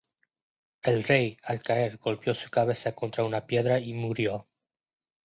[0.91, 4.47] El rey, al caer, golpeo su cabeza contra una piedra y murió.